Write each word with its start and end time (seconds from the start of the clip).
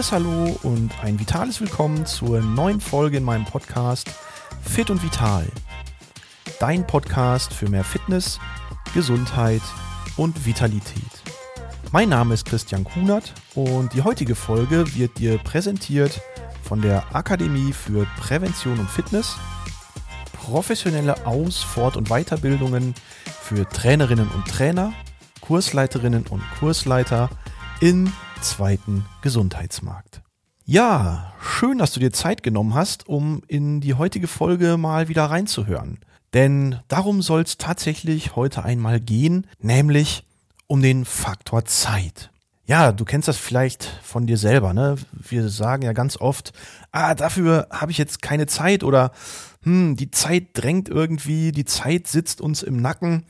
fettes 0.00 0.12
Hallo 0.12 0.58
und 0.62 0.90
ein 1.02 1.20
vitales 1.20 1.60
Willkommen 1.60 2.06
zur 2.06 2.40
neuen 2.40 2.80
Folge 2.80 3.18
in 3.18 3.22
meinem 3.22 3.44
Podcast 3.44 4.10
Fit 4.62 4.88
und 4.88 5.02
Vital. 5.02 5.46
Dein 6.58 6.86
Podcast 6.86 7.52
für 7.52 7.68
mehr 7.68 7.84
Fitness, 7.84 8.40
Gesundheit 8.94 9.60
und 10.16 10.46
Vitalität. 10.46 11.22
Mein 11.92 12.08
Name 12.08 12.32
ist 12.32 12.46
Christian 12.46 12.84
Kunert 12.84 13.34
und 13.54 13.92
die 13.92 14.00
heutige 14.00 14.34
Folge 14.34 14.86
wird 14.94 15.18
dir 15.18 15.36
präsentiert 15.36 16.22
von 16.62 16.80
der 16.80 17.04
Akademie 17.14 17.74
für 17.74 18.06
Prävention 18.20 18.78
und 18.78 18.88
Fitness, 18.88 19.36
professionelle 20.32 21.26
Aus-, 21.26 21.62
Fort- 21.62 21.98
und 21.98 22.08
Weiterbildungen 22.08 22.94
für 23.42 23.68
Trainerinnen 23.68 24.28
und 24.30 24.48
Trainer, 24.48 24.94
Kursleiterinnen 25.42 26.26
und 26.26 26.42
Kursleiter 26.58 27.28
im 27.82 28.10
zweiten 28.40 29.04
Gesundheitsmarkt. 29.22 30.22
Ja, 30.64 31.32
schön, 31.40 31.78
dass 31.78 31.92
du 31.92 32.00
dir 32.00 32.12
Zeit 32.12 32.42
genommen 32.42 32.74
hast, 32.74 33.08
um 33.08 33.42
in 33.48 33.80
die 33.80 33.94
heutige 33.94 34.28
Folge 34.28 34.76
mal 34.76 35.08
wieder 35.08 35.24
reinzuhören. 35.24 35.98
Denn 36.32 36.78
darum 36.88 37.22
soll 37.22 37.42
es 37.42 37.58
tatsächlich 37.58 38.36
heute 38.36 38.62
einmal 38.64 39.00
gehen, 39.00 39.46
nämlich 39.58 40.24
um 40.66 40.80
den 40.80 41.04
Faktor 41.04 41.64
Zeit. 41.64 42.30
Ja, 42.66 42.92
du 42.92 43.04
kennst 43.04 43.26
das 43.26 43.36
vielleicht 43.36 43.82
von 44.02 44.28
dir 44.28 44.36
selber, 44.36 44.72
ne? 44.72 44.94
Wir 45.10 45.48
sagen 45.48 45.82
ja 45.82 45.92
ganz 45.92 46.16
oft, 46.16 46.52
ah, 46.92 47.16
dafür 47.16 47.66
habe 47.72 47.90
ich 47.90 47.98
jetzt 47.98 48.22
keine 48.22 48.46
Zeit 48.46 48.84
oder 48.84 49.10
hm, 49.64 49.96
die 49.96 50.12
Zeit 50.12 50.50
drängt 50.52 50.88
irgendwie, 50.88 51.50
die 51.50 51.64
Zeit 51.64 52.06
sitzt 52.06 52.40
uns 52.40 52.62
im 52.62 52.76
Nacken 52.76 53.24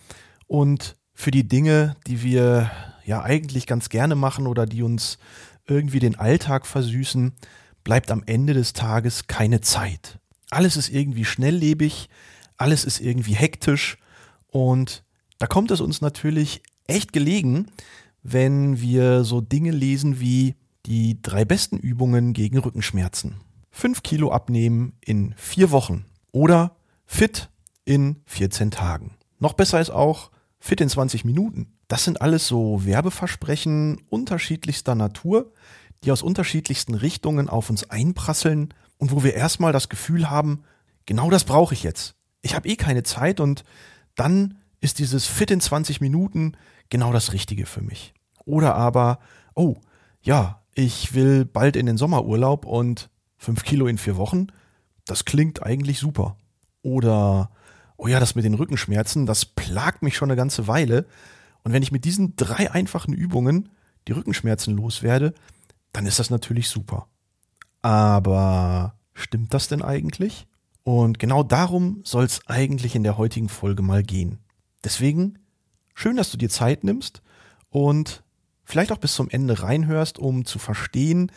und 0.47 0.97
für 1.15 1.31
die 1.31 1.49
Dinge, 1.49 1.97
die 2.06 2.23
wir 2.23 2.71
ja 3.05 3.23
eigentlich 3.23 3.67
ganz 3.67 3.89
gerne 3.89 4.15
machen 4.15 4.47
oder 4.47 4.67
die 4.67 4.83
uns 4.83 5.19
irgendwie 5.67 6.01
den 6.01 6.19
Alltag 6.19 6.67
versüßen, 6.67 7.33
bleibt 7.84 8.11
am 8.11 8.23
Ende 8.27 8.55
des 8.55 8.73
Tages 8.73 9.27
keine 9.27 9.61
Zeit. 9.61 10.19
Alles 10.51 10.77
ist 10.77 10.91
irgendwie 10.91 11.25
schnelllebig, 11.25 12.09
alles 12.56 12.84
ist 12.84 13.01
irgendwie 13.01 13.34
hektisch 13.34 13.98
und 14.48 15.05
da 15.39 15.47
kommt 15.47 15.71
es 15.71 15.81
uns 15.81 16.01
natürlich 16.01 16.62
echt 16.87 17.12
gelegen, 17.12 17.67
wenn 18.23 18.81
wir 18.81 19.25
so 19.25 19.41
Dinge 19.41 19.71
lesen 19.71 20.21
wie 20.21 20.56
die 20.87 21.23
drei 21.23 21.45
besten 21.45 21.78
Übungen 21.78 22.33
gegen 22.33 22.59
Rückenschmerzen. 22.59 23.37
Fünf 23.71 24.03
Kilo 24.03 24.33
abnehmen 24.33 24.95
in 25.01 25.34
vier 25.37 25.71
Wochen 25.71 26.05
oder 26.33 26.77
fit 27.06 27.48
in 27.84 28.17
14 28.27 28.71
Tagen. 28.71 29.17
Noch 29.39 29.55
besser 29.55 29.81
ist 29.81 29.91
auch 29.91 30.31
fit 30.59 30.81
in 30.81 30.89
20 30.89 31.25
Minuten. 31.25 31.73
Das 31.91 32.05
sind 32.05 32.23
alles 32.23 32.47
so 32.47 32.85
Werbeversprechen 32.85 34.01
unterschiedlichster 34.11 34.95
Natur, 34.95 35.53
die 36.05 36.13
aus 36.13 36.23
unterschiedlichsten 36.23 36.95
Richtungen 36.95 37.49
auf 37.49 37.69
uns 37.69 37.91
einprasseln 37.91 38.73
und 38.99 39.11
wo 39.11 39.25
wir 39.25 39.35
erstmal 39.35 39.73
das 39.73 39.89
Gefühl 39.89 40.31
haben, 40.31 40.63
genau 41.05 41.31
das 41.31 41.43
brauche 41.43 41.75
ich 41.75 41.83
jetzt. 41.83 42.15
Ich 42.43 42.55
habe 42.55 42.69
eh 42.69 42.77
keine 42.77 43.03
Zeit 43.03 43.41
und 43.41 43.65
dann 44.15 44.59
ist 44.81 45.01
dieses 45.01 45.27
fit 45.27 45.51
in 45.51 45.61
20 45.61 46.01
Minuten 46.01 46.53
genau 46.91 47.13
das 47.13 47.33
Richtige 47.33 47.67
für 47.67 47.83
mich. 47.83 48.15
Oder 48.45 48.77
aber, 48.77 49.19
oh, 49.57 49.75
ja, 50.23 50.63
ich 50.75 51.13
will 51.15 51.45
bald 51.45 51.75
in 51.75 51.87
den 51.87 51.97
Sommerurlaub 51.97 52.67
und 52.67 53.11
fünf 53.37 53.65
Kilo 53.65 53.89
in 53.89 53.99
vier 53.99 54.17
Wochen, 54.17 54.47
das 55.07 55.25
klingt 55.25 55.65
eigentlich 55.65 55.99
super. 55.99 56.37
Oder, 56.83 57.51
oh 57.97 58.07
ja, 58.07 58.21
das 58.21 58.37
mit 58.37 58.45
den 58.45 58.55
Rückenschmerzen, 58.55 59.27
das 59.27 59.45
plagt 59.45 60.03
mich 60.03 60.15
schon 60.15 60.31
eine 60.31 60.37
ganze 60.37 60.69
Weile. 60.69 61.07
Und 61.62 61.72
wenn 61.72 61.83
ich 61.83 61.92
mit 61.92 62.05
diesen 62.05 62.36
drei 62.36 62.71
einfachen 62.71 63.15
Übungen 63.15 63.69
die 64.09 64.12
Rückenschmerzen 64.12 64.76
loswerde, 64.76 65.34
dann 65.93 66.06
ist 66.06 66.19
das 66.19 66.31
natürlich 66.31 66.69
super. 66.69 67.06
Aber 67.82 68.94
stimmt 69.15 69.54
das 69.54 69.69
denn 69.69 69.82
eigentlich? 69.82 70.47
Und 70.82 71.19
genau 71.19 71.43
darum 71.43 72.00
soll 72.04 72.25
es 72.25 72.47
eigentlich 72.47 72.94
in 72.94 73.03
der 73.03 73.19
heutigen 73.19 73.49
Folge 73.49 73.82
mal 73.82 74.03
gehen. 74.03 74.38
Deswegen 74.84 75.38
schön, 75.94 76.16
dass 76.16 76.31
du 76.31 76.38
dir 76.38 76.49
Zeit 76.49 76.84
nimmst 76.84 77.22
und 77.69 78.22
vielleicht 78.65 78.93
auch 78.93 78.99
bis 78.99 79.15
zum 79.15 79.28
Ende 79.28 79.62
reinhörst, 79.62 80.19
um 80.19 80.44
zu 80.44 80.59
verstehen, 80.59 81.31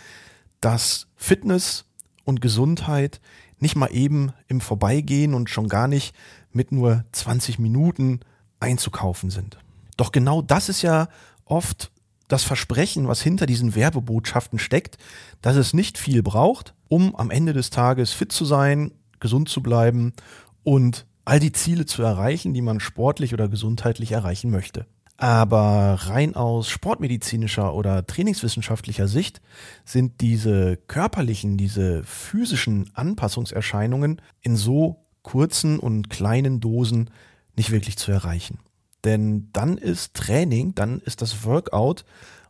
dass 0.62 1.08
Fitness 1.16 1.86
und 2.24 2.42
Gesundheit 2.42 3.20
nicht 3.60 3.76
mal 3.76 3.94
eben 3.94 4.32
im 4.48 4.62
Vorbeigehen 4.62 5.34
und 5.34 5.50
schon 5.50 5.68
gar 5.68 5.88
nicht 5.88 6.16
mit 6.52 6.72
nur 6.72 7.04
20 7.12 7.60
Minuten 7.60 8.22
einzukaufen 8.60 9.30
sind. 9.30 9.58
Doch 9.98 10.12
genau 10.12 10.42
das 10.42 10.70
ist 10.70 10.82
ja 10.82 11.08
oft 11.46 11.92
das 12.28 12.44
Versprechen, 12.44 13.08
was 13.08 13.22
hinter 13.22 13.46
diesen 13.46 13.76
Werbebotschaften 13.76 14.60
steckt, 14.60 14.98
dass 15.42 15.56
es 15.56 15.74
nicht 15.74 15.98
viel 15.98 16.24
braucht, 16.24 16.74
um 16.88 17.16
am 17.16 17.30
Ende 17.30 17.54
des 17.54 17.70
Tages 17.70 18.14
fit 18.14 18.32
zu 18.32 18.46
sein, 18.46 18.92
gesund 19.20 19.50
zu 19.50 19.62
bleiben 19.62 20.14
und 20.64 21.06
all 21.26 21.40
die 21.40 21.52
Ziele 21.52 21.86
zu 21.86 22.02
erreichen, 22.02 22.54
die 22.54 22.62
man 22.62 22.80
sportlich 22.80 23.34
oder 23.34 23.48
gesundheitlich 23.48 24.12
erreichen 24.12 24.52
möchte. 24.52 24.86
Aber 25.18 26.00
rein 26.08 26.36
aus 26.36 26.70
sportmedizinischer 26.70 27.74
oder 27.74 28.06
trainingswissenschaftlicher 28.06 29.08
Sicht 29.08 29.42
sind 29.86 30.22
diese 30.22 30.78
körperlichen, 30.88 31.56
diese 31.56 32.04
physischen 32.04 32.90
Anpassungserscheinungen 32.94 34.22
in 34.42 34.56
so 34.58 35.04
kurzen 35.22 35.80
und 35.80 36.10
kleinen 36.10 36.60
Dosen 36.60 37.10
nicht 37.56 37.72
wirklich 37.72 37.98
zu 37.98 38.12
erreichen. 38.12 38.60
Denn 39.04 39.50
dann 39.54 39.78
ist 39.78 40.14
Training, 40.14 40.76
dann 40.76 41.00
ist 41.00 41.22
das 41.22 41.46
Workout 41.46 42.06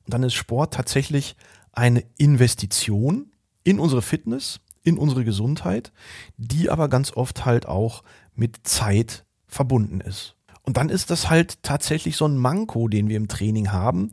und 0.05 0.13
dann 0.13 0.23
ist 0.23 0.33
Sport 0.33 0.73
tatsächlich 0.73 1.35
eine 1.71 2.03
Investition 2.17 3.31
in 3.63 3.79
unsere 3.79 4.01
Fitness, 4.01 4.59
in 4.83 4.97
unsere 4.97 5.23
Gesundheit, 5.23 5.91
die 6.37 6.69
aber 6.69 6.89
ganz 6.89 7.13
oft 7.13 7.45
halt 7.45 7.65
auch 7.65 8.03
mit 8.35 8.67
Zeit 8.67 9.25
verbunden 9.47 10.01
ist. 10.01 10.35
Und 10.63 10.77
dann 10.77 10.89
ist 10.89 11.09
das 11.09 11.29
halt 11.29 11.61
tatsächlich 11.63 12.15
so 12.15 12.25
ein 12.25 12.37
Manko, 12.37 12.87
den 12.87 13.09
wir 13.09 13.17
im 13.17 13.27
Training 13.27 13.71
haben, 13.71 14.11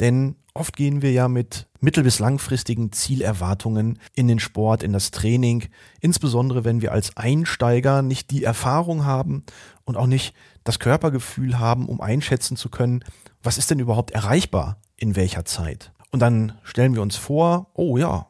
denn 0.00 0.36
oft 0.54 0.76
gehen 0.76 1.02
wir 1.02 1.12
ja 1.12 1.28
mit 1.28 1.66
mittel- 1.80 2.02
bis 2.02 2.18
langfristigen 2.18 2.92
Zielerwartungen 2.92 3.98
in 4.14 4.28
den 4.28 4.38
Sport, 4.38 4.82
in 4.82 4.92
das 4.92 5.10
Training, 5.10 5.68
insbesondere 6.00 6.64
wenn 6.64 6.82
wir 6.82 6.92
als 6.92 7.16
Einsteiger 7.16 8.02
nicht 8.02 8.30
die 8.30 8.44
Erfahrung 8.44 9.04
haben 9.04 9.44
und 9.84 9.96
auch 9.96 10.06
nicht 10.06 10.34
das 10.64 10.78
Körpergefühl 10.78 11.58
haben, 11.58 11.88
um 11.88 12.00
einschätzen 12.00 12.56
zu 12.56 12.68
können, 12.68 13.04
was 13.42 13.58
ist 13.58 13.70
denn 13.70 13.78
überhaupt 13.78 14.10
erreichbar 14.10 14.80
in 14.96 15.16
welcher 15.16 15.44
Zeit. 15.44 15.92
Und 16.10 16.20
dann 16.20 16.58
stellen 16.64 16.94
wir 16.94 17.02
uns 17.02 17.16
vor, 17.16 17.70
oh 17.74 17.96
ja, 17.96 18.26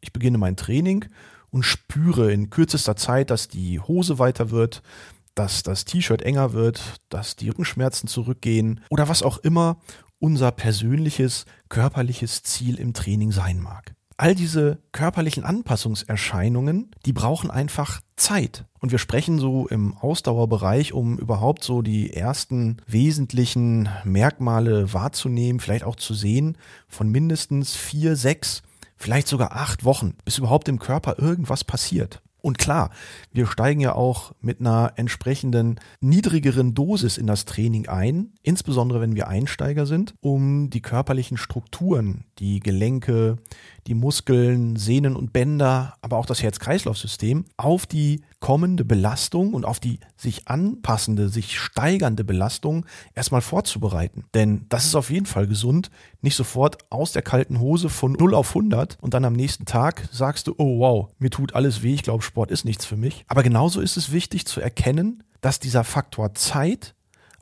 ich 0.00 0.12
beginne 0.12 0.38
mein 0.38 0.56
Training 0.56 1.06
und 1.50 1.64
spüre 1.64 2.32
in 2.32 2.50
kürzester 2.50 2.96
Zeit, 2.96 3.30
dass 3.30 3.48
die 3.48 3.80
Hose 3.80 4.18
weiter 4.18 4.50
wird, 4.50 4.82
dass 5.34 5.62
das 5.62 5.84
T-Shirt 5.84 6.22
enger 6.22 6.52
wird, 6.52 7.00
dass 7.08 7.36
die 7.36 7.48
Rückenschmerzen 7.48 8.08
zurückgehen 8.08 8.80
oder 8.88 9.08
was 9.08 9.22
auch 9.22 9.38
immer 9.38 9.78
unser 10.24 10.52
persönliches 10.52 11.44
körperliches 11.68 12.42
Ziel 12.42 12.80
im 12.80 12.94
Training 12.94 13.30
sein 13.30 13.60
mag. 13.60 13.94
All 14.16 14.34
diese 14.34 14.78
körperlichen 14.90 15.44
Anpassungserscheinungen, 15.44 16.90
die 17.04 17.12
brauchen 17.12 17.50
einfach 17.50 18.00
Zeit. 18.16 18.64
Und 18.80 18.90
wir 18.90 18.98
sprechen 18.98 19.38
so 19.38 19.68
im 19.68 19.92
Ausdauerbereich, 19.92 20.94
um 20.94 21.18
überhaupt 21.18 21.62
so 21.62 21.82
die 21.82 22.14
ersten 22.14 22.78
wesentlichen 22.86 23.90
Merkmale 24.04 24.94
wahrzunehmen, 24.94 25.60
vielleicht 25.60 25.84
auch 25.84 25.96
zu 25.96 26.14
sehen, 26.14 26.56
von 26.88 27.10
mindestens 27.10 27.76
vier, 27.76 28.16
sechs, 28.16 28.62
vielleicht 28.96 29.28
sogar 29.28 29.52
acht 29.52 29.84
Wochen, 29.84 30.14
bis 30.24 30.38
überhaupt 30.38 30.68
im 30.68 30.78
Körper 30.78 31.18
irgendwas 31.18 31.64
passiert. 31.64 32.22
Und 32.44 32.58
klar, 32.58 32.90
wir 33.32 33.46
steigen 33.46 33.80
ja 33.80 33.94
auch 33.94 34.34
mit 34.42 34.60
einer 34.60 34.92
entsprechenden 34.96 35.80
niedrigeren 36.02 36.74
Dosis 36.74 37.16
in 37.16 37.26
das 37.26 37.46
Training 37.46 37.88
ein, 37.88 38.34
insbesondere 38.42 39.00
wenn 39.00 39.14
wir 39.14 39.28
Einsteiger 39.28 39.86
sind, 39.86 40.14
um 40.20 40.68
die 40.68 40.82
körperlichen 40.82 41.38
Strukturen, 41.38 42.24
die 42.38 42.60
Gelenke, 42.60 43.38
die 43.86 43.94
Muskeln, 43.94 44.76
Sehnen 44.76 45.16
und 45.16 45.32
Bänder, 45.32 45.94
aber 46.02 46.18
auch 46.18 46.26
das 46.26 46.42
Herz-Kreislauf-System 46.42 47.46
auf 47.56 47.86
die 47.86 48.20
kommende 48.44 48.84
Belastung 48.84 49.54
und 49.54 49.64
auf 49.64 49.80
die 49.80 50.00
sich 50.18 50.48
anpassende, 50.48 51.30
sich 51.30 51.58
steigernde 51.58 52.24
Belastung 52.24 52.84
erstmal 53.14 53.40
vorzubereiten. 53.40 54.26
Denn 54.34 54.66
das 54.68 54.84
ist 54.84 54.94
auf 54.96 55.08
jeden 55.08 55.24
Fall 55.24 55.46
gesund, 55.46 55.90
nicht 56.20 56.36
sofort 56.36 56.76
aus 56.90 57.12
der 57.12 57.22
kalten 57.22 57.58
Hose 57.58 57.88
von 57.88 58.12
0 58.12 58.34
auf 58.34 58.50
100 58.50 58.98
und 59.00 59.14
dann 59.14 59.24
am 59.24 59.32
nächsten 59.32 59.64
Tag 59.64 60.10
sagst 60.12 60.46
du, 60.46 60.54
oh 60.58 60.78
wow, 60.78 61.08
mir 61.18 61.30
tut 61.30 61.54
alles 61.54 61.82
weh, 61.82 61.94
ich 61.94 62.02
glaube, 62.02 62.22
Sport 62.22 62.50
ist 62.50 62.66
nichts 62.66 62.84
für 62.84 62.98
mich. 62.98 63.24
Aber 63.28 63.42
genauso 63.42 63.80
ist 63.80 63.96
es 63.96 64.12
wichtig 64.12 64.44
zu 64.44 64.60
erkennen, 64.60 65.22
dass 65.40 65.58
dieser 65.58 65.82
Faktor 65.82 66.34
Zeit 66.34 66.94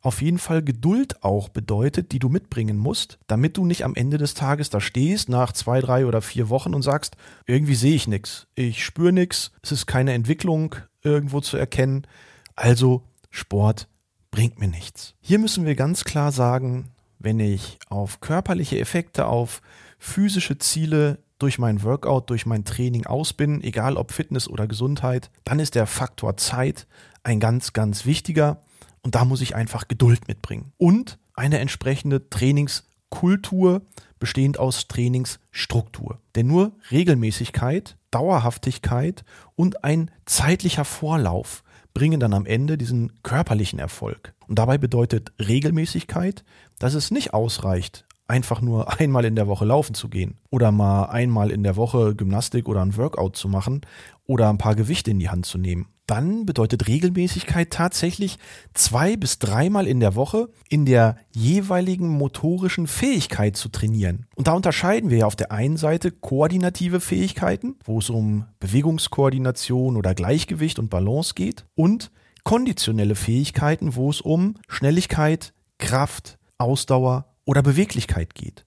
auf 0.02 0.22
jeden 0.22 0.38
Fall 0.38 0.62
Geduld 0.62 1.24
auch 1.24 1.48
bedeutet, 1.48 2.12
die 2.12 2.20
du 2.20 2.28
mitbringen 2.28 2.76
musst, 2.78 3.18
damit 3.26 3.56
du 3.56 3.66
nicht 3.66 3.84
am 3.84 3.96
Ende 3.96 4.18
des 4.18 4.34
Tages 4.34 4.70
da 4.70 4.80
stehst 4.80 5.28
nach 5.28 5.50
zwei, 5.50 5.80
drei 5.80 6.06
oder 6.06 6.22
vier 6.22 6.48
Wochen 6.48 6.74
und 6.74 6.82
sagst, 6.82 7.16
irgendwie 7.46 7.74
sehe 7.74 7.96
ich 7.96 8.06
nichts, 8.06 8.46
ich 8.54 8.84
spüre 8.84 9.12
nichts, 9.12 9.50
es 9.62 9.72
ist 9.72 9.86
keine 9.86 10.12
Entwicklung 10.12 10.76
irgendwo 11.02 11.40
zu 11.40 11.56
erkennen, 11.56 12.06
also 12.54 13.02
Sport 13.30 13.88
bringt 14.30 14.58
mir 14.58 14.68
nichts. 14.68 15.14
Hier 15.20 15.38
müssen 15.38 15.64
wir 15.64 15.74
ganz 15.74 16.04
klar 16.04 16.32
sagen, 16.32 16.88
wenn 17.18 17.38
ich 17.40 17.78
auf 17.88 18.20
körperliche 18.20 18.78
Effekte, 18.78 19.26
auf 19.26 19.62
physische 19.98 20.58
Ziele 20.58 21.18
durch 21.38 21.58
mein 21.58 21.82
Workout, 21.82 22.30
durch 22.30 22.46
mein 22.46 22.64
Training 22.64 23.06
aus 23.06 23.32
bin, 23.32 23.62
egal 23.62 23.96
ob 23.96 24.12
Fitness 24.12 24.48
oder 24.48 24.66
Gesundheit, 24.66 25.30
dann 25.44 25.58
ist 25.58 25.74
der 25.74 25.86
Faktor 25.86 26.36
Zeit 26.36 26.86
ein 27.22 27.40
ganz, 27.40 27.72
ganz 27.72 28.06
wichtiger. 28.06 28.60
Und 29.02 29.14
da 29.14 29.24
muss 29.24 29.40
ich 29.40 29.54
einfach 29.54 29.88
Geduld 29.88 30.28
mitbringen. 30.28 30.72
Und 30.78 31.18
eine 31.34 31.58
entsprechende 31.58 32.28
Trainingskultur, 32.30 33.82
bestehend 34.18 34.58
aus 34.58 34.86
Trainingsstruktur. 34.86 36.20
Denn 36.36 36.46
nur 36.46 36.72
Regelmäßigkeit, 36.90 37.96
Dauerhaftigkeit 38.12 39.24
und 39.56 39.82
ein 39.82 40.10
zeitlicher 40.24 40.84
Vorlauf 40.84 41.64
bringen 41.94 42.20
dann 42.20 42.34
am 42.34 42.46
Ende 42.46 42.78
diesen 42.78 43.12
körperlichen 43.22 43.78
Erfolg. 43.78 44.34
Und 44.46 44.58
dabei 44.58 44.78
bedeutet 44.78 45.32
Regelmäßigkeit, 45.38 46.44
dass 46.78 46.94
es 46.94 47.10
nicht 47.10 47.34
ausreicht, 47.34 48.06
einfach 48.28 48.60
nur 48.60 48.92
einmal 49.00 49.24
in 49.24 49.36
der 49.36 49.48
Woche 49.48 49.64
laufen 49.64 49.94
zu 49.94 50.08
gehen 50.08 50.38
oder 50.50 50.72
mal 50.72 51.06
einmal 51.06 51.50
in 51.50 51.62
der 51.62 51.76
Woche 51.76 52.14
Gymnastik 52.14 52.68
oder 52.68 52.82
ein 52.82 52.96
Workout 52.96 53.36
zu 53.36 53.48
machen 53.48 53.82
oder 54.26 54.48
ein 54.48 54.58
paar 54.58 54.74
Gewichte 54.74 55.10
in 55.10 55.18
die 55.18 55.28
Hand 55.28 55.46
zu 55.46 55.58
nehmen. 55.58 55.91
Dann 56.06 56.46
bedeutet 56.46 56.88
Regelmäßigkeit 56.88 57.70
tatsächlich 57.70 58.38
zwei 58.74 59.16
bis 59.16 59.38
dreimal 59.38 59.86
in 59.86 60.00
der 60.00 60.16
Woche 60.16 60.48
in 60.68 60.84
der 60.84 61.16
jeweiligen 61.30 62.08
motorischen 62.08 62.86
Fähigkeit 62.86 63.56
zu 63.56 63.68
trainieren. 63.68 64.26
Und 64.34 64.48
da 64.48 64.52
unterscheiden 64.52 65.10
wir 65.10 65.18
ja 65.18 65.26
auf 65.26 65.36
der 65.36 65.52
einen 65.52 65.76
Seite 65.76 66.10
koordinative 66.10 67.00
Fähigkeiten, 67.00 67.76
wo 67.84 67.98
es 67.98 68.10
um 68.10 68.46
Bewegungskoordination 68.58 69.96
oder 69.96 70.14
Gleichgewicht 70.14 70.78
und 70.78 70.90
Balance 70.90 71.34
geht, 71.34 71.66
und 71.74 72.10
konditionelle 72.42 73.14
Fähigkeiten, 73.14 73.94
wo 73.94 74.10
es 74.10 74.20
um 74.20 74.56
Schnelligkeit, 74.68 75.52
Kraft, 75.78 76.38
Ausdauer 76.58 77.26
oder 77.44 77.62
Beweglichkeit 77.62 78.34
geht. 78.34 78.64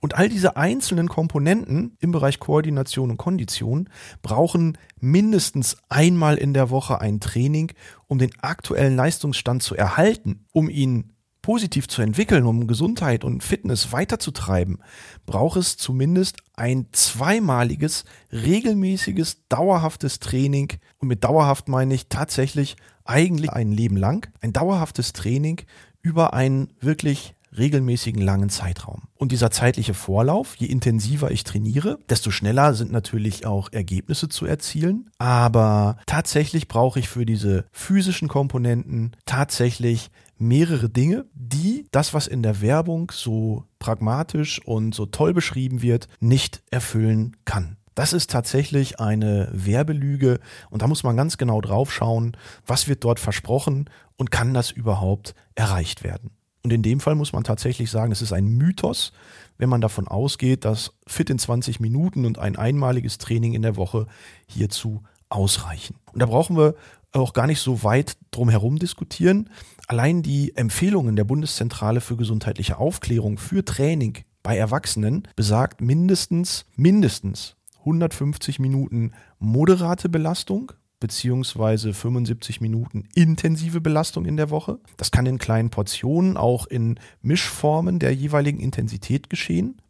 Und 0.00 0.14
all 0.14 0.28
diese 0.28 0.56
einzelnen 0.56 1.08
Komponenten 1.08 1.96
im 2.00 2.12
Bereich 2.12 2.38
Koordination 2.38 3.10
und 3.10 3.16
Kondition 3.16 3.88
brauchen 4.22 4.78
mindestens 5.00 5.76
einmal 5.88 6.36
in 6.36 6.54
der 6.54 6.70
Woche 6.70 7.00
ein 7.00 7.20
Training, 7.20 7.72
um 8.06 8.18
den 8.18 8.30
aktuellen 8.40 8.96
Leistungsstand 8.96 9.62
zu 9.62 9.74
erhalten, 9.74 10.44
um 10.52 10.68
ihn 10.68 11.12
positiv 11.46 11.86
zu 11.86 12.02
entwickeln, 12.02 12.44
um 12.44 12.66
Gesundheit 12.66 13.22
und 13.22 13.44
Fitness 13.44 13.92
weiterzutreiben, 13.92 14.78
braucht 15.26 15.56
es 15.56 15.76
zumindest 15.76 16.38
ein 16.54 16.88
zweimaliges, 16.90 18.04
regelmäßiges, 18.32 19.46
dauerhaftes 19.48 20.18
Training. 20.18 20.72
Und 20.98 21.06
mit 21.06 21.22
dauerhaft 21.22 21.68
meine 21.68 21.94
ich 21.94 22.08
tatsächlich 22.08 22.74
eigentlich 23.04 23.50
ein 23.50 23.70
Leben 23.70 23.96
lang. 23.96 24.28
Ein 24.40 24.54
dauerhaftes 24.54 25.12
Training 25.12 25.60
über 26.02 26.34
einen 26.34 26.72
wirklich 26.80 27.36
regelmäßigen 27.56 28.20
langen 28.20 28.50
Zeitraum. 28.50 29.02
Und 29.26 29.32
dieser 29.32 29.50
zeitliche 29.50 29.92
Vorlauf, 29.92 30.54
je 30.54 30.68
intensiver 30.68 31.32
ich 31.32 31.42
trainiere, 31.42 31.98
desto 32.08 32.30
schneller 32.30 32.74
sind 32.74 32.92
natürlich 32.92 33.44
auch 33.44 33.72
Ergebnisse 33.72 34.28
zu 34.28 34.46
erzielen. 34.46 35.10
Aber 35.18 35.96
tatsächlich 36.06 36.68
brauche 36.68 37.00
ich 37.00 37.08
für 37.08 37.26
diese 37.26 37.64
physischen 37.72 38.28
Komponenten 38.28 39.16
tatsächlich 39.24 40.12
mehrere 40.38 40.88
Dinge, 40.88 41.24
die 41.34 41.88
das, 41.90 42.14
was 42.14 42.28
in 42.28 42.44
der 42.44 42.60
Werbung 42.60 43.10
so 43.12 43.64
pragmatisch 43.80 44.64
und 44.64 44.94
so 44.94 45.06
toll 45.06 45.34
beschrieben 45.34 45.82
wird, 45.82 46.06
nicht 46.20 46.62
erfüllen 46.70 47.36
kann. 47.44 47.78
Das 47.96 48.12
ist 48.12 48.30
tatsächlich 48.30 49.00
eine 49.00 49.48
Werbelüge 49.52 50.38
und 50.70 50.82
da 50.82 50.86
muss 50.86 51.02
man 51.02 51.16
ganz 51.16 51.36
genau 51.36 51.60
drauf 51.60 51.92
schauen, 51.92 52.36
was 52.64 52.86
wird 52.86 53.02
dort 53.02 53.18
versprochen 53.18 53.90
und 54.16 54.30
kann 54.30 54.54
das 54.54 54.70
überhaupt 54.70 55.34
erreicht 55.56 56.04
werden. 56.04 56.30
Und 56.66 56.72
in 56.72 56.82
dem 56.82 56.98
Fall 56.98 57.14
muss 57.14 57.32
man 57.32 57.44
tatsächlich 57.44 57.92
sagen, 57.92 58.10
es 58.10 58.22
ist 58.22 58.32
ein 58.32 58.48
Mythos, 58.48 59.12
wenn 59.56 59.68
man 59.68 59.80
davon 59.80 60.08
ausgeht, 60.08 60.64
dass 60.64 60.94
Fit 61.06 61.30
in 61.30 61.38
20 61.38 61.78
Minuten 61.78 62.26
und 62.26 62.40
ein 62.40 62.56
einmaliges 62.56 63.18
Training 63.18 63.52
in 63.54 63.62
der 63.62 63.76
Woche 63.76 64.06
hierzu 64.48 65.04
ausreichen. 65.28 65.94
Und 66.12 66.20
da 66.20 66.26
brauchen 66.26 66.56
wir 66.56 66.74
auch 67.12 67.34
gar 67.34 67.46
nicht 67.46 67.60
so 67.60 67.84
weit 67.84 68.16
drum 68.32 68.48
herum 68.48 68.80
diskutieren. 68.80 69.48
Allein 69.86 70.24
die 70.24 70.56
Empfehlungen 70.56 71.14
der 71.14 71.22
Bundeszentrale 71.22 72.00
für 72.00 72.16
gesundheitliche 72.16 72.78
Aufklärung 72.78 73.38
für 73.38 73.64
Training 73.64 74.24
bei 74.42 74.58
Erwachsenen 74.58 75.28
besagt 75.36 75.80
mindestens, 75.80 76.66
mindestens 76.74 77.54
150 77.78 78.58
Minuten 78.58 79.12
moderate 79.38 80.08
Belastung 80.08 80.72
beziehungsweise 81.00 81.92
75 81.92 82.60
Minuten 82.60 83.04
intensive 83.14 83.80
Belastung 83.80 84.24
in 84.24 84.36
der 84.36 84.50
Woche. 84.50 84.78
Das 84.96 85.10
kann 85.10 85.26
in 85.26 85.38
kleinen 85.38 85.70
Portionen, 85.70 86.36
auch 86.36 86.66
in 86.66 86.98
Mischformen 87.22 87.98
der 87.98 88.14
jeweiligen 88.14 88.60
Intensität 88.60 89.30
geschehen. 89.30 89.80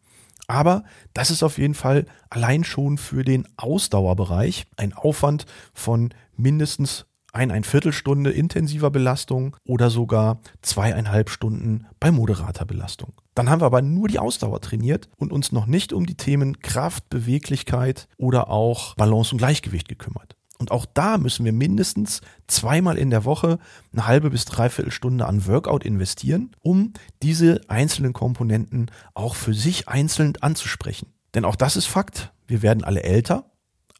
Aber 0.49 0.85
das 1.12 1.31
ist 1.31 1.43
auf 1.43 1.58
jeden 1.58 1.75
Fall 1.75 2.06
allein 2.31 2.64
schon 2.64 2.99
für 2.99 3.25
den 3.25 3.49
Ausdauerbereich 3.56 4.67
ein 4.76 4.93
Aufwand 4.93 5.47
von 5.75 6.11
mindestens 6.37 7.06
ein, 7.32 7.50
ein 7.50 7.64
Viertelstunde 7.64 8.31
intensiver 8.31 8.91
Belastung 8.91 9.56
oder 9.64 9.91
sogar 9.91 10.41
zweieinhalb 10.62 11.29
Stunden 11.31 11.87
bei 12.00 12.11
moderater 12.11 12.64
Belastung. 12.64 13.12
Dann 13.35 13.50
haben 13.50 13.61
wir 13.61 13.67
aber 13.67 13.82
nur 13.82 14.08
die 14.08 14.19
Ausdauer 14.19 14.61
trainiert 14.61 15.11
und 15.17 15.32
uns 15.32 15.53
noch 15.53 15.67
nicht 15.67 15.93
um 15.93 16.06
die 16.06 16.14
Themen 16.14 16.61
Kraft, 16.61 17.11
Beweglichkeit 17.11 18.08
oder 18.17 18.49
auch 18.49 18.94
Balance 18.94 19.32
und 19.32 19.38
Gleichgewicht 19.38 19.88
gekümmert. 19.88 20.36
Und 20.58 20.70
auch 20.70 20.87
da 20.87 21.19
müssen 21.19 21.44
wir 21.44 21.53
mindestens 21.53 22.20
zweimal 22.47 22.97
in 22.97 23.11
der 23.11 23.25
Woche 23.25 23.58
eine 23.93 24.06
halbe 24.06 24.31
bis 24.31 24.44
dreiviertel 24.47 24.91
Stunde 24.91 25.26
an 25.26 25.47
Workout 25.47 25.85
investieren, 25.85 26.53
um 26.62 26.93
diese 27.23 27.61
einzelnen 27.69 28.12
Komponenten 28.12 28.91
auch 29.14 29.35
für 29.35 29.55
sich 29.55 29.88
einzeln 29.88 30.35
anzusprechen. 30.41 31.12
Denn 31.35 31.44
auch 31.44 31.56
das 31.56 31.76
ist 31.76 31.87
Fakt. 31.87 32.32
Wir 32.47 32.62
werden 32.62 32.85
alle 32.85 33.03
älter. 33.03 33.50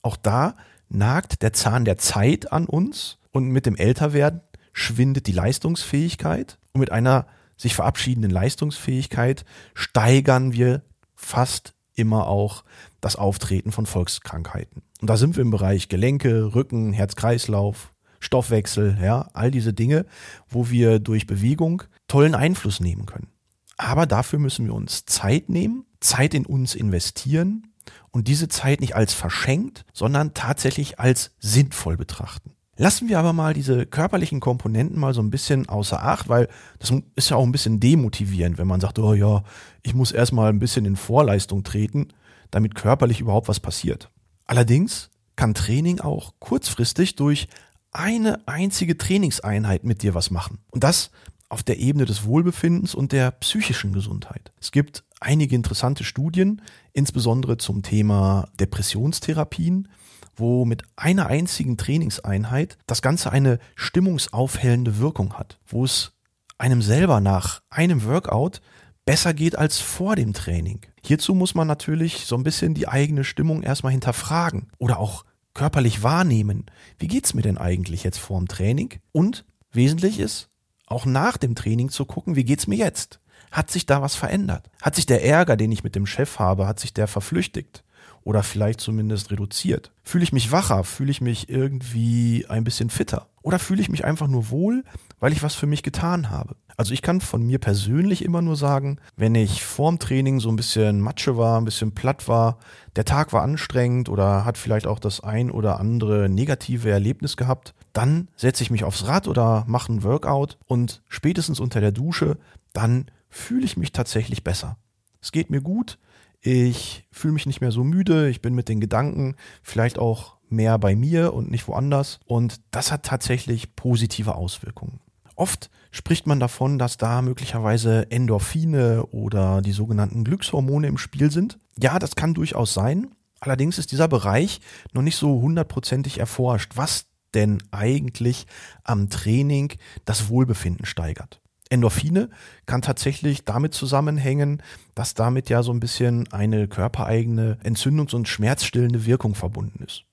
Auch 0.03 0.17
da 0.17 0.57
nagt 0.89 1.43
der 1.43 1.53
Zahn 1.53 1.85
der 1.85 1.99
Zeit 1.99 2.53
an 2.53 2.67
uns 2.67 3.19
und 3.33 3.49
mit 3.49 3.67
dem 3.67 3.77
Älterwerden 3.77 4.41
schwindet 4.73 5.27
die 5.27 5.33
Leistungsfähigkeit 5.33 6.59
und 6.73 6.81
mit 6.81 6.93
einer 6.93 7.27
sich 7.57 7.75
verabschiedenden 7.75 8.31
Leistungsfähigkeit 8.31 9.45
steigern 9.75 10.53
wir 10.53 10.83
fast 11.15 11.75
immer 11.97 12.27
auch 12.27 12.65
das 13.01 13.17
Auftreten 13.17 13.73
von 13.73 13.87
Volkskrankheiten. 13.87 14.83
Und 15.01 15.11
da 15.11 15.17
sind 15.17 15.37
wir 15.37 15.43
im 15.43 15.51
Bereich 15.51 15.89
Gelenke, 15.89 16.55
Rücken, 16.55 16.93
Herz-Kreislauf, 16.93 17.93
Stoffwechsel, 18.21 18.99
ja, 19.03 19.29
all 19.35 19.51
diese 19.51 19.73
Dinge, 19.73 20.07
wo 20.49 20.71
wir 20.71 20.99
durch 20.99 21.27
Bewegung 21.27 21.83
tollen 22.09 22.35
Einfluss 22.35 22.81
nehmen 22.81 23.07
können. 23.07 23.29
Aber 23.77 24.07
dafür 24.07 24.39
müssen 24.39 24.67
wir 24.67 24.75
uns 24.75 25.05
Zeit 25.05 25.49
nehmen, 25.49 25.85
Zeit 26.01 26.35
in 26.35 26.47
uns 26.47 26.75
investieren 26.75 27.73
und 28.11 28.29
diese 28.29 28.49
Zeit 28.49 28.81
nicht 28.81 28.97
als 28.97 29.13
verschenkt, 29.13 29.85
sondern 29.93 30.35
tatsächlich 30.35 30.99
als 30.99 31.33
sinnvoll 31.39 31.97
betrachten. 31.97 32.56
Lassen 32.79 33.09
wir 33.09 33.19
aber 33.19 33.33
mal 33.33 33.55
diese 33.55 33.87
körperlichen 33.87 34.41
Komponenten 34.41 34.99
mal 34.99 35.15
so 35.15 35.23
ein 35.23 35.31
bisschen 35.31 35.69
außer 35.69 36.03
Acht, 36.03 36.29
weil 36.29 36.49
das 36.79 36.93
ist 37.15 37.31
ja 37.31 37.37
auch 37.37 37.45
ein 37.45 37.53
bisschen 37.53 37.81
demotivierend, 37.81 38.59
wenn 38.59 38.67
man 38.67 38.81
sagt, 38.81 38.99
oh 38.99 39.15
ja, 39.15 39.45
ich 39.83 39.95
muss 39.95 40.13
erstmal 40.13 40.51
ein 40.51 40.59
bisschen 40.59 40.85
in 40.85 40.97
Vorleistung 40.97 41.65
treten, 41.65 42.09
damit 42.51 42.75
körperlich 42.75 43.21
überhaupt 43.21 43.49
was 43.49 43.61
passiert. 43.61 44.11
Allerdings 44.45 45.11
kann 45.37 45.55
Training 45.55 46.01
auch 46.01 46.35
kurzfristig 46.39 47.17
durch 47.17 47.49
eine 47.93 48.47
einzige 48.47 48.99
Trainingseinheit 48.99 49.85
mit 49.85 50.03
dir 50.03 50.15
was 50.15 50.31
machen. 50.31 50.59
Und 50.71 50.85
das 50.85 51.11
auf 51.49 51.63
der 51.63 51.79
Ebene 51.79 52.05
des 52.05 52.25
Wohlbefindens 52.25 52.95
und 52.95 53.13
der 53.13 53.31
psychischen 53.31 53.93
Gesundheit. 53.93 54.53
Es 54.61 54.73
gibt 54.73 55.05
einige 55.21 55.55
interessante 55.55 56.05
Studien, 56.05 56.61
insbesondere 56.93 57.57
zum 57.57 57.83
Thema 57.83 58.49
Depressionstherapien, 58.59 59.89
wo 60.37 60.65
mit 60.65 60.83
einer 60.97 61.27
einzigen 61.27 61.77
Trainingseinheit 61.77 62.79
das 62.87 63.03
Ganze 63.03 63.33
eine 63.33 63.59
stimmungsaufhellende 63.75 64.99
Wirkung 64.99 65.35
hat, 65.35 65.59
wo 65.67 65.85
es 65.85 66.13
einem 66.59 66.83
selber 66.83 67.21
nach 67.21 67.63
einem 67.71 68.05
Workout 68.05 68.61
besser 69.05 69.35
geht 69.35 69.57
als 69.57 69.79
vor 69.79 70.17
dem 70.17 70.33
Training. 70.33 70.81
Hierzu 71.05 71.35
muss 71.35 71.55
man 71.55 71.67
natürlich 71.67 72.27
so 72.27 72.37
ein 72.37 72.43
bisschen 72.43 72.75
die 72.75 72.89
eigene 72.89 73.25
Stimmung 73.25 73.63
erstmal 73.63 73.93
hinterfragen 73.93 74.69
oder 74.79 74.99
auch 74.99 75.25
körperlich 75.55 76.03
wahrnehmen. 76.03 76.67
Wie 76.99 77.09
geht's 77.09 77.33
mir 77.33 77.43
denn 77.43 77.57
eigentlich 77.57 78.05
jetzt 78.05 78.19
vor 78.19 78.39
dem 78.39 78.49
Training? 78.49 79.01
Und 79.13 79.47
wesentlich 79.73 80.19
ist, 80.19 80.51
auch 80.87 81.07
nach 81.07 81.37
dem 81.37 81.55
Training 81.55 81.89
zu 81.89 82.05
gucken, 82.05 82.37
wie 82.37 82.45
geht's 82.45 82.67
mir 82.67 82.77
jetzt? 82.77 83.21
Hat 83.53 83.71
sich 83.71 83.87
da 83.87 84.03
was 84.03 84.17
verändert? 84.17 84.69
Hat 84.83 84.97
sich 84.97 85.07
der 85.07 85.25
Ärger, 85.25 85.57
den 85.57 85.73
ich 85.73 85.85
mit 85.85 85.95
dem 85.95 86.07
Chef 86.07 86.39
habe, 86.39 86.67
hat 86.67 86.81
sich 86.81 86.93
der 86.93 87.07
verflüchtigt? 87.07 87.85
Oder 88.25 88.43
vielleicht 88.43 88.81
zumindest 88.81 89.31
reduziert? 89.31 89.93
Fühle 90.03 90.25
ich 90.25 90.33
mich 90.33 90.51
wacher? 90.51 90.83
Fühle 90.85 91.11
ich 91.11 91.21
mich 91.21 91.49
irgendwie 91.49 92.47
ein 92.49 92.65
bisschen 92.65 92.91
fitter? 92.91 93.29
Oder 93.43 93.61
fühle 93.61 93.81
ich 93.81 93.89
mich 93.89 94.05
einfach 94.05 94.27
nur 94.27 94.51
wohl, 94.51 94.83
weil 95.21 95.33
ich 95.33 95.45
was 95.45 95.55
für 95.55 95.67
mich 95.67 95.85
getan 95.85 96.31
habe? 96.31 96.57
Also 96.77 96.93
ich 96.93 97.01
kann 97.01 97.21
von 97.21 97.43
mir 97.43 97.59
persönlich 97.59 98.23
immer 98.25 98.43
nur 98.43 98.57
sagen, 98.57 98.99
wenn 99.17 99.35
ich 99.35 99.65
vorm 99.65 99.99
Training 99.99 100.41
so 100.41 100.51
ein 100.51 100.57
bisschen 100.57 101.01
Matsche 101.01 101.37
war, 101.37 101.59
ein 101.59 101.65
bisschen 101.65 101.93
platt 101.93 102.29
war, 102.29 102.59
der 102.97 103.05
Tag 103.05 103.33
war 103.33 103.43
anstrengend 103.43 104.09
oder 104.09 104.45
hat 104.45 104.59
vielleicht 104.59 104.87
auch 104.87 104.99
das 104.99 105.21
ein 105.21 105.51
oder 105.51 105.81
andere 105.81 106.29
negative 106.29 106.91
Erlebnis 106.91 107.37
gehabt, 107.37 107.75
dann 107.93 108.29
setze 108.37 108.63
ich 108.63 108.71
mich 108.71 108.85
aufs 108.85 109.07
Rad 109.07 109.27
oder 109.27 109.65
mache 109.67 109.93
ein 109.93 110.03
Workout 110.03 110.59
und 110.67 111.03
spätestens 111.09 111.61
unter 111.61 111.81
der 111.81 111.93
Dusche, 111.93 112.37
dann 112.75 113.07
fühle 113.31 113.65
ich 113.65 113.77
mich 113.77 113.93
tatsächlich 113.93 114.45
besser. 114.45 114.77
Es 115.23 115.33
geht 115.33 115.51
mir 115.51 115.63
gut, 115.63 115.99
ich 116.47 117.05
fühle 117.11 117.35
mich 117.35 117.47
nicht 117.47 117.61
mehr 117.61 117.73
so 117.73 117.83
müde, 117.83 118.29
ich 118.29 118.41
bin 118.41 118.55
mit 118.55 118.69
den 118.69 118.79
Gedanken 118.79 119.35
vielleicht 119.63 119.99
auch 119.99 120.37
mehr 120.49 120.79
bei 120.79 120.95
mir 120.95 121.35
und 121.35 121.51
nicht 121.51 121.67
woanders. 121.67 122.21
Und 122.25 122.61
das 122.71 122.93
hat 122.93 123.03
tatsächlich 123.03 123.75
positive 123.75 124.37
Auswirkungen. 124.37 125.01
Oft 125.35 125.71
spricht 125.91 126.29
man 126.29 126.39
davon, 126.39 126.79
dass 126.79 126.99
da 126.99 127.21
möglicherweise 127.21 128.11
Endorphine 128.13 129.07
oder 129.07 129.61
die 129.61 129.73
sogenannten 129.73 130.23
Glückshormone 130.23 130.87
im 130.87 130.99
Spiel 130.99 131.33
sind. 131.33 131.59
Ja, 131.79 131.99
das 131.99 132.15
kann 132.15 132.33
durchaus 132.33 132.73
sein. 132.73 133.09
Allerdings 133.41 133.79
ist 133.79 133.91
dieser 133.91 134.09
Bereich 134.09 134.61
noch 134.93 135.03
nicht 135.03 135.17
so 135.17 135.41
hundertprozentig 135.43 136.19
erforscht, 136.19 136.77
was 136.77 137.07
denn 137.35 137.59
eigentlich 137.73 138.47
am 138.85 139.11
Training 139.11 139.73
das 140.05 140.29
Wohlbefinden 140.29 140.87
steigert. 140.87 141.41
Endorphine 141.69 142.31
kann 142.67 142.83
tatsächlich 142.83 143.45
damit 143.45 143.75
zusammenhängen, 143.75 144.63
dass 144.95 145.15
damit 145.15 145.49
ja 145.49 145.63
so 145.63 145.73
ein 145.73 145.81
bisschen 145.81 146.31
eine 146.33 146.69
körpereigene 146.69 147.59
entzündungs- 147.65 148.15
und 148.15 148.29
schmerzstillende 148.29 149.05
Wirkung 149.07 149.35
verbunden 149.35 149.85
ist 149.85 150.05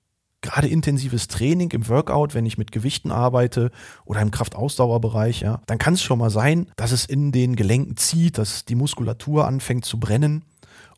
gerade 0.44 0.68
intensives 0.68 1.28
Training 1.28 1.72
im 1.72 1.88
Workout, 1.88 2.36
wenn 2.36 2.46
ich 2.46 2.60
mit 2.60 2.72
Gewichten 2.72 3.12
arbeite 3.12 3.72
oder 4.06 4.22
im 4.22 4.30
Kraftausdauerbereich, 4.30 5.42
ja, 5.42 5.62
dann 5.66 5.80
kann 5.80 5.96
es 5.96 6.04
schon 6.04 6.20
mal 6.20 6.30
sein, 6.30 6.68
dass 6.76 6.92
es 6.92 7.06
in 7.06 7.32
den 7.32 7.56
Gelenken 7.56 7.98
zieht, 7.98 8.38
dass 8.38 8.66
die 8.66 8.76
Muskulatur 8.76 9.48
anfängt 9.48 9.86
zu 9.86 10.00
brennen. 10.00 10.44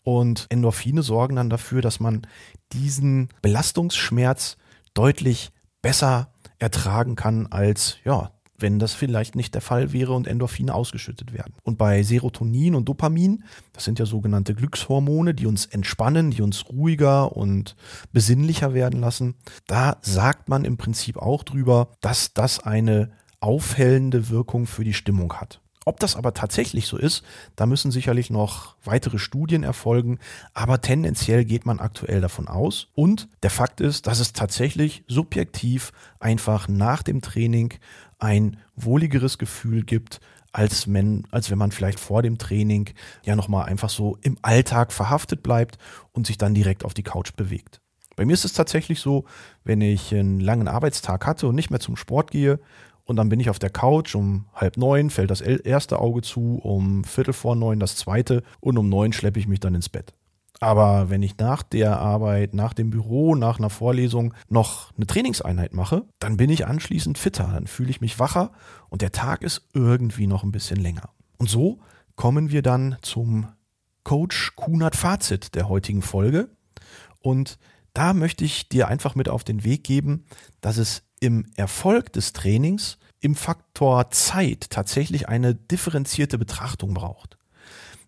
Und 0.04 0.48
Endorphine 0.50 1.02
sorgen 1.02 1.38
dann 1.38 1.50
dafür, 1.50 1.82
dass 1.82 2.00
man 2.00 2.28
diesen 2.74 3.30
Belastungsschmerz 3.42 4.58
deutlich 4.94 5.52
besser 5.82 6.32
ertragen 6.60 7.16
kann 7.16 7.48
als 7.48 7.98
ja, 8.04 8.32
wenn 8.58 8.80
das 8.80 8.94
vielleicht 8.94 9.36
nicht 9.36 9.54
der 9.54 9.62
Fall 9.62 9.94
wäre 9.94 10.14
und 10.14 10.28
Endorphine 10.28 10.74
ausgeschüttet 10.74 11.34
werden. 11.34 11.54
Und 11.64 11.78
bei 11.78 12.04
Serotonin 12.04 12.76
und 12.76 12.88
Dopamin, 12.88 13.44
das 13.74 13.84
sind 13.84 14.00
ja 14.00 14.06
sogenannte 14.06 14.56
Glückshormone, 14.56 15.34
die 15.34 15.46
uns 15.46 15.66
entspannen, 15.66 16.32
die 16.32 16.42
uns 16.42 16.70
ruhiger 16.70 17.36
und 17.36 17.76
besinnlicher 18.12 18.74
werden 18.74 19.02
lassen, 19.02 19.36
da 19.68 19.98
sagt 20.02 20.50
man 20.50 20.66
im 20.66 20.78
Prinzip 20.78 21.18
auch 21.18 21.44
drüber, 21.44 21.90
dass 22.02 22.34
das 22.34 22.60
eine 22.60 23.12
aufhellende 23.40 24.30
Wirkung 24.30 24.66
für 24.66 24.84
die 24.84 24.94
Stimmung 24.94 25.34
hat. 25.34 25.62
Ob 25.88 26.00
das 26.00 26.16
aber 26.16 26.34
tatsächlich 26.34 26.88
so 26.88 26.98
ist, 26.98 27.24
da 27.56 27.68
müssen 27.68 27.92
sicherlich 27.92 28.32
noch 28.32 28.76
weitere 28.84 29.20
Studien 29.20 29.62
erfolgen, 29.62 30.18
aber 30.56 30.82
tendenziell 30.82 31.46
geht 31.46 31.68
man 31.68 31.80
aktuell 31.80 32.22
davon 32.22 32.48
aus. 32.48 32.88
Und 32.96 33.30
der 33.44 33.52
Fakt 33.52 33.82
ist, 33.82 34.08
dass 34.08 34.20
es 34.20 34.34
tatsächlich 34.34 35.04
subjektiv 35.08 35.92
einfach 36.20 36.68
nach 36.68 37.04
dem 37.04 37.22
Training 37.22 37.76
ein 38.20 38.58
wohligeres 38.76 39.38
Gefühl 39.38 39.84
gibt, 39.84 40.20
als 40.52 40.92
wenn, 40.92 41.28
als 41.32 41.52
wenn 41.52 41.58
man 41.58 41.72
vielleicht 41.72 42.00
vor 42.00 42.22
dem 42.22 42.38
Training 42.38 42.90
ja 43.24 43.36
nochmal 43.36 43.66
einfach 43.66 43.90
so 43.90 44.18
im 44.22 44.38
Alltag 44.42 44.94
verhaftet 44.94 45.44
bleibt 45.44 45.78
und 46.14 46.28
sich 46.28 46.38
dann 46.38 46.54
direkt 46.54 46.86
auf 46.86 46.94
die 46.94 47.04
Couch 47.04 47.34
bewegt. 47.36 47.82
Bei 48.16 48.24
mir 48.24 48.34
ist 48.34 48.46
es 48.46 48.54
tatsächlich 48.54 49.02
so, 49.02 49.26
wenn 49.66 49.82
ich 49.82 50.14
einen 50.14 50.40
langen 50.40 50.70
Arbeitstag 50.70 51.26
hatte 51.26 51.48
und 51.48 51.56
nicht 51.56 51.72
mehr 51.72 51.82
zum 51.82 51.98
Sport 51.98 52.32
gehe 52.32 52.60
und 53.04 53.18
dann 53.18 53.30
bin 53.30 53.40
ich 53.40 53.50
auf 53.50 53.60
der 53.60 53.70
Couch, 53.70 54.16
um 54.16 54.46
halb 54.54 54.78
neun 54.78 55.10
fällt 55.10 55.30
das 55.30 55.42
erste 55.42 56.00
Auge 56.00 56.22
zu, 56.22 56.60
um 56.64 57.04
viertel 57.04 57.34
vor 57.34 57.56
neun 57.56 57.80
das 57.80 57.98
zweite 57.98 58.42
und 58.62 58.78
um 58.78 58.88
neun 58.88 59.12
schleppe 59.14 59.40
ich 59.40 59.48
mich 59.48 59.60
dann 59.60 59.76
ins 59.76 59.90
Bett. 59.90 60.14
Aber 60.60 61.10
wenn 61.10 61.22
ich 61.22 61.38
nach 61.38 61.64
der 61.64 62.00
Arbeit, 62.00 62.54
nach 62.54 62.74
dem 62.74 62.90
Büro, 62.90 63.36
nach 63.36 63.60
einer 63.60 63.70
Vorlesung 63.70 64.34
noch 64.50 64.94
eine 64.96 65.06
Trainingseinheit 65.06 65.74
mache, 65.74 66.06
dann 66.20 66.38
bin 66.38 66.50
ich 66.50 66.66
anschließend 66.66 67.18
fitter, 67.18 67.50
dann 67.54 67.68
fühle 67.68 67.90
ich 67.90 68.02
mich 68.02 68.20
wacher 68.20 68.52
und 68.90 69.02
der 69.02 69.12
Tag 69.12 69.44
ist 69.44 69.68
irgendwie 69.74 70.28
noch 70.28 70.44
ein 70.44 70.52
bisschen 70.52 70.80
länger. 70.80 71.10
Und 71.38 71.50
so 71.50 71.80
kommen 72.16 72.52
wir 72.52 72.62
dann 72.62 72.98
zum 73.02 73.48
Coach 74.04 74.56
Kunert 74.56 74.96
Fazit 74.96 75.56
der 75.56 75.68
heutigen 75.68 76.02
Folge. 76.02 76.50
Und 77.20 77.58
da 77.94 78.14
möchte 78.14 78.46
ich 78.46 78.70
dir 78.70 78.88
einfach 78.88 79.16
mit 79.16 79.30
auf 79.30 79.44
den 79.44 79.64
Weg 79.64 79.84
geben, 79.84 80.26
dass 80.62 80.78
es 80.78 81.04
im 81.20 81.48
Erfolg 81.56 82.14
des 82.14 82.34
Trainings 82.34 82.98
im 83.20 83.36
Faktor 83.36 84.12
Zeit 84.12 84.70
tatsächlich 84.70 85.28
eine 85.28 85.56
differenzierte 85.56 86.38
Betrachtung 86.38 86.94
braucht. 86.94 87.38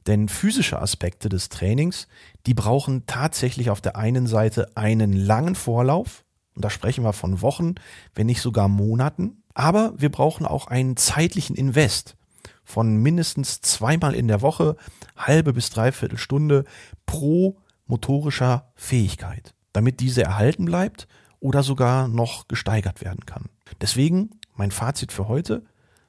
Denn 0.07 0.29
physische 0.29 0.81
Aspekte 0.81 1.29
des 1.29 1.49
Trainings, 1.49 2.07
die 2.45 2.53
brauchen 2.53 3.05
tatsächlich 3.05 3.69
auf 3.69 3.81
der 3.81 3.97
einen 3.97 4.25
Seite 4.25 4.75
einen 4.75 5.13
langen 5.13 5.55
Vorlauf, 5.55 6.23
und 6.55 6.65
da 6.65 6.69
sprechen 6.69 7.03
wir 7.03 7.13
von 7.13 7.41
Wochen, 7.41 7.75
wenn 8.15 8.25
nicht 8.25 8.41
sogar 8.41 8.67
Monaten, 8.67 9.43
aber 9.53 9.93
wir 9.97 10.09
brauchen 10.09 10.45
auch 10.45 10.67
einen 10.67 10.97
zeitlichen 10.97 11.55
Invest 11.55 12.15
von 12.63 12.97
mindestens 12.97 13.61
zweimal 13.61 14.15
in 14.15 14.27
der 14.27 14.41
Woche, 14.41 14.75
halbe 15.15 15.53
bis 15.53 15.69
dreiviertel 15.69 16.17
Stunde 16.17 16.65
pro 17.05 17.57
motorischer 17.85 18.71
Fähigkeit, 18.75 19.53
damit 19.71 19.99
diese 19.99 20.23
erhalten 20.23 20.65
bleibt 20.65 21.07
oder 21.39 21.63
sogar 21.63 22.07
noch 22.07 22.47
gesteigert 22.47 23.01
werden 23.01 23.25
kann. 23.25 23.45
Deswegen 23.79 24.31
mein 24.55 24.71
Fazit 24.71 25.11
für 25.11 25.27
heute. 25.27 25.63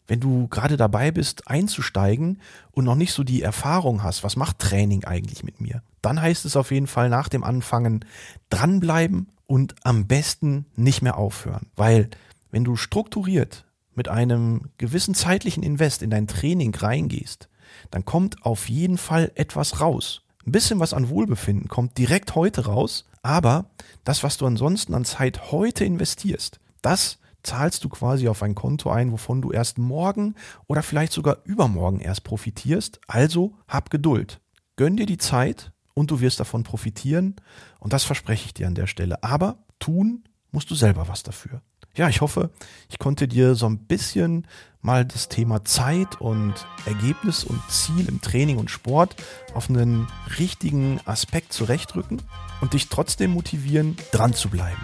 Wenn 0.09 0.21
du 0.21 0.49
gerade 0.49 0.77
dabei 0.77 1.11
bist, 1.11 1.49
einzusteigen 1.49 2.41
und 2.73 2.85
noch 2.85 2.97
nicht 2.97 3.13
so 3.13 3.23
die 3.23 3.43
Erfahrung 3.43 4.03
hast, 4.03 4.25
was 4.25 4.37
macht 4.37 4.59
Training 4.59 5.05
eigentlich 5.05 5.45
mit 5.45 5.61
mir, 5.61 5.83
dann 6.03 6.21
heißt 6.21 6.47
es 6.47 6.57
auf 6.57 6.71
jeden 6.71 6.87
Fall 6.87 7.11
nach 7.11 7.29
dem 7.29 7.45
Anfangen 7.45 8.05
dranbleiben 8.49 9.29
und 9.47 9.75
am 9.85 10.07
besten 10.07 10.67
nicht 10.75 11.03
mehr 11.03 11.19
aufhören. 11.19 11.67
Weil 11.77 12.09
wenn 12.51 12.65
du 12.65 12.77
strukturiert 12.77 13.67
mit 13.95 14.09
einem 14.09 14.71
gewissen 14.79 15.15
zeitlichen 15.15 15.63
Invest 15.63 16.03
in 16.03 16.11
dein 16.11 16.27
Training 16.27 16.75
reingehst, 16.75 17.49
dann 17.91 18.05
kommt 18.05 18.45
auf 18.45 18.69
jeden 18.69 18.97
Fall 18.97 19.31
etwas 19.35 19.81
raus. 19.81 20.23
Ein 20.47 20.53
bisschen 20.53 20.81
was 20.81 20.95
an 20.95 21.11
Wohlbefinden 21.11 21.69
kommt 21.69 21.99
direkt 21.99 22.35
heute 22.35 22.65
raus, 22.65 23.05
aber 23.23 23.67
das, 24.05 24.23
was 24.23 24.39
du 24.39 24.47
ansonsten 24.47 24.95
an 24.95 25.05
Zeit 25.05 25.53
heute 25.53 25.85
investierst, 25.85 26.61
das 26.81 27.19
zahlst 27.43 27.85
du 27.85 27.89
quasi 27.89 28.29
auf 28.29 28.43
ein 28.43 28.55
Konto 28.55 28.91
ein, 28.91 29.13
wovon 29.13 29.43
du 29.43 29.53
erst 29.53 29.79
morgen 29.79 30.35
oder 30.67 30.83
vielleicht 30.83 31.13
sogar 31.13 31.39
übermorgen 31.45 32.01
erst 32.01 32.25
profitierst. 32.25 33.01
Also 33.07 33.55
hab 33.67 33.91
Geduld. 33.91 34.41
Gönn 34.77 34.97
dir 34.97 35.07
die 35.07 35.19
Zeit 35.19 35.73
und 35.95 36.11
du 36.11 36.21
wirst 36.21 36.41
davon 36.41 36.63
profitieren. 36.63 37.37
Und 37.81 37.93
das 37.93 38.05
verspreche 38.05 38.47
ich 38.47 38.55
dir 38.55 38.67
an 38.67 38.75
der 38.75 38.87
Stelle. 38.87 39.23
Aber 39.23 39.59
tun 39.79 40.25
musst 40.51 40.71
du 40.71 40.75
selber 40.75 41.09
was 41.09 41.23
dafür 41.23 41.63
ja, 41.99 42.09
ich 42.09 42.21
hoffe, 42.21 42.51
ich 42.89 42.99
konnte 42.99 43.27
dir 43.27 43.57
so 43.57 43.67
ein 43.67 43.79
bisschen 43.79 44.47
mal 44.81 45.05
das 45.05 45.29
Thema 45.29 45.65
Zeit 45.65 46.21
und 46.21 46.55
Ergebnis 46.87 47.43
und 47.43 47.61
Ziel 47.69 48.09
im 48.09 48.21
Training 48.21 48.57
und 48.57 48.71
Sport 48.71 49.17
auf 49.53 49.69
einen 49.69 50.07
richtigen 50.39 51.01
Aspekt 51.05 51.53
zurechtrücken 51.53 52.23
und 52.61 52.73
dich 52.73 52.89
trotzdem 52.89 53.33
motivieren, 53.33 53.97
dran 54.13 54.33
zu 54.33 54.49
bleiben. 54.49 54.81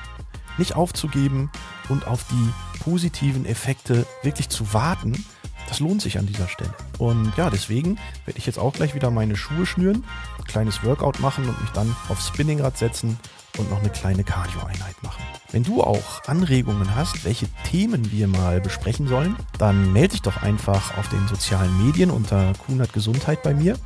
Nicht 0.58 0.76
aufzugeben 0.76 1.50
und 1.88 2.06
auf 2.06 2.24
die 2.30 2.80
positiven 2.80 3.46
Effekte 3.46 4.06
wirklich 4.22 4.48
zu 4.48 4.72
warten, 4.72 5.24
das 5.68 5.80
lohnt 5.80 6.02
sich 6.02 6.18
an 6.18 6.26
dieser 6.26 6.48
Stelle. 6.48 6.74
Und 6.98 7.32
ja, 7.36 7.50
deswegen 7.50 7.98
werde 8.26 8.38
ich 8.38 8.46
jetzt 8.46 8.58
auch 8.58 8.72
gleich 8.72 8.94
wieder 8.94 9.10
meine 9.10 9.36
Schuhe 9.36 9.66
schnüren, 9.66 10.04
ein 10.38 10.44
kleines 10.44 10.84
Workout 10.84 11.20
machen 11.20 11.48
und 11.48 11.60
mich 11.60 11.70
dann 11.70 11.94
aufs 12.08 12.28
Spinningrad 12.28 12.76
setzen 12.76 13.18
und 13.58 13.70
noch 13.70 13.80
eine 13.80 13.90
kleine 13.90 14.24
Cardio-Einheit 14.24 15.02
machen. 15.02 15.22
Wenn 15.52 15.62
du 15.62 15.82
auch 15.82 16.24
Anregungen 16.26 16.94
hast, 16.94 17.24
welche 17.24 17.46
Themen 17.64 18.10
wir 18.10 18.26
mal 18.26 18.60
besprechen 18.60 19.06
sollen, 19.06 19.36
dann 19.58 19.92
melde 19.92 20.10
dich 20.10 20.22
doch 20.22 20.42
einfach 20.42 20.96
auf 20.98 21.08
den 21.08 21.26
sozialen 21.28 21.86
Medien 21.86 22.10
unter 22.10 22.52
Kunert 22.66 22.92
Gesundheit 22.92 23.42
bei 23.42 23.54
mir 23.54 23.78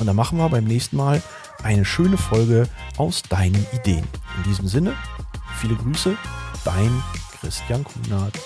und 0.00 0.06
dann 0.06 0.16
machen 0.16 0.38
wir 0.38 0.48
beim 0.48 0.64
nächsten 0.64 0.96
Mal 0.96 1.22
eine 1.62 1.84
schöne 1.84 2.16
Folge 2.16 2.68
aus 2.96 3.22
deinen 3.22 3.66
Ideen. 3.72 4.06
In 4.38 4.42
diesem 4.42 4.66
Sinne, 4.66 4.94
viele 5.54 5.76
Grüße, 5.76 6.16
dein 6.64 7.02
Christian 7.40 7.84
Kunert. 7.84 8.38